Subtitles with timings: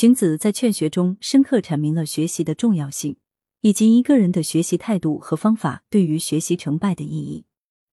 [0.00, 3.16] 荀子在《劝学》中深刻阐明了学习的重要性，
[3.60, 7.44] 以及一个人的学习态度和方法对于学习成败的意义。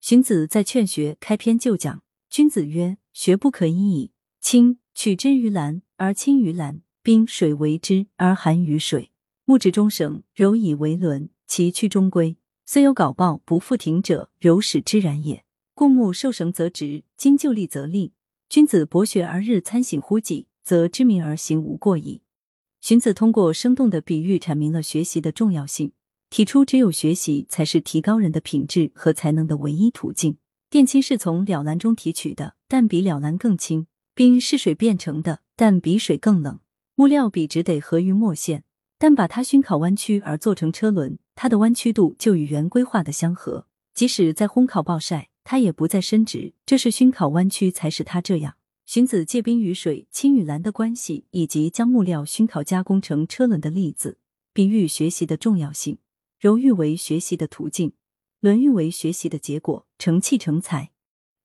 [0.00, 4.12] 荀子在《劝学》开篇就讲：“君子曰：学不可以已。
[4.40, 9.10] 青取之于蓝而青于蓝，冰水为之而寒于水。
[9.44, 12.36] 木之中绳，柔以为轮，其曲中规。
[12.64, 15.44] 虽有槁爆不复停者，柔使之然也。
[15.74, 18.12] 故木受绳则直，金就立则立。
[18.48, 22.20] 君子博学而日参省乎己。”则知明而行无过矣。
[22.82, 25.92] 荀子通过生动的比喻阐明了学习的重要性，
[26.28, 30.36] 提出只有学习才是提高人的品质和才能的唯一途径。
[30.68, 36.58] 电氢是从了兰中提取的，但比了兰更轻；冰是水变成的，但比水更冷；
[36.96, 38.64] 木料笔直得合于墨线，
[38.98, 43.66] 但把它熏烤弯曲而做成车轮，它的弯曲度就与圆规画的相合。
[43.94, 48.57] 即使在烘烤暴晒，它也不再伸直，这是熏烤弯曲才使它这样。
[48.88, 54.16] 荀子借冰与水、青与蓝的关系，以及将木料熏烤加工成车轮的例子，
[54.54, 55.98] 比喻学习的重要性。
[56.40, 57.92] 柔欲为学习的途径，
[58.40, 60.90] 轮欲为学习的结果，成器成才。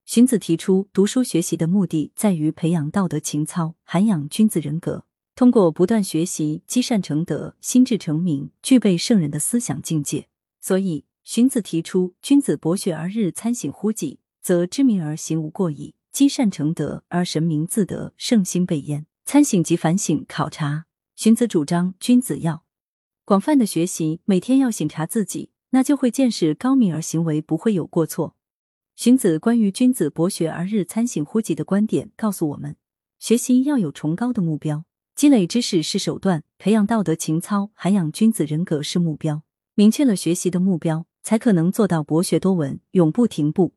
[0.05, 5.03] 荀子提出，读书学习的目的在于培养道德情操，涵养君子人格。
[5.36, 10.30] 通过不断学习，积善成德，心智成明，具备圣人的思想境界。
[10.61, 15.95] 所以，荀子提出：君子博学而日参省乎己，则知明而行无过矣。
[16.14, 19.08] 积善成德而神明自得，圣心备焉。
[19.25, 20.86] 参省即反省考察。
[21.16, 22.64] 荀子主张君子要
[23.25, 28.36] 广泛的学习，每天要省察自己，那就会见识高明而行为不会有过错。
[28.95, 32.75] 荀子关于君子博学而日参省乎己的观点，告诉我们：
[33.17, 39.42] 学习要有崇高的目标，积累知识是手段，培养道德情操、涵养君子人格是目标。
[39.73, 43.73] 明确了学习的目标，才可能做到博学多闻，永不停步。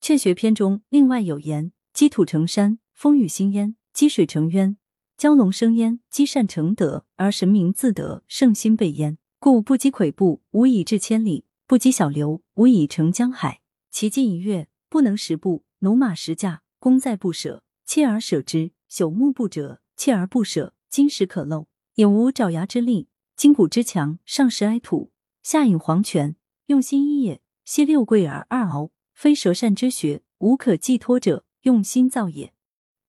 [0.00, 4.76] 劝学篇中另外有言：积土成山，风雨兴焉；积水成渊，
[5.18, 9.18] 蛟龙生焉；积善成德，而神明自得，圣心备焉。
[9.40, 13.60] 故不积跬步，无以至千里；不积小流，无以成江海。
[13.90, 17.62] 其积一跃，不能十步；驽马十驾，功在不舍。
[17.86, 21.66] 锲而舍之，朽木不折；锲而不舍，金石可镂。
[21.96, 25.10] 引无爪牙之力，筋骨之强，上食埃土，
[25.42, 26.36] 下饮黄泉。
[26.66, 28.90] 用心一也，昔六桂而二敖。
[29.18, 32.52] 非舌善之学，无可寄托者，用心造也。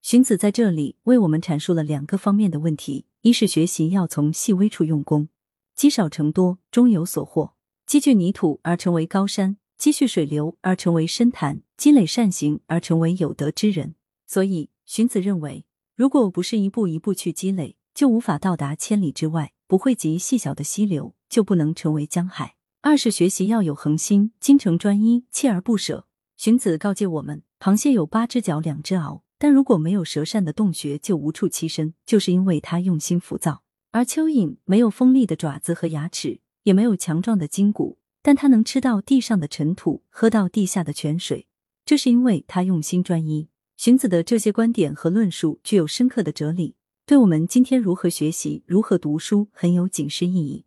[0.02, 5.30] 荀子在这里为我们阐述了两个方面的问题：一是学习要从细微处用功，
[5.76, 7.54] 积少成多，终有所获；
[7.86, 13.94] 积聚泥土而成为高山，积蓄水流而成为深潭，积累善行而成为有德之人。
[14.26, 15.64] 所以，荀子认为，
[15.96, 22.56] 如果不是一步一步去积累，就无法到达千里之外；不汇集细小的溪流，就不能成为江海。
[22.82, 26.08] 二是学习要有恒心，精诚专一，锲而不舍。
[26.38, 41.48] 荀子告诫我们：螃蟹有八只脚，两只螯，但如果没有舌扇的洞穴，就无处栖身，就是因为它用心浮躁；而蚯蚓没有锋利的爪子和牙齿，也没有强壮的筋骨，但它能吃到地上的尘土，喝到地下的泉水，
[41.84, 43.50] 这是因为它用心专一。
[43.76, 50.64] 荀子的这些观点和论述具有深刻的哲理，对我们今天如何学习、如何读书很有警示意义。